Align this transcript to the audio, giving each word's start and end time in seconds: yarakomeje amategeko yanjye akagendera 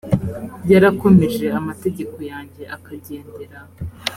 yarakomeje 0.71 1.45
amategeko 1.59 2.17
yanjye 2.31 2.63
akagendera 2.75 3.59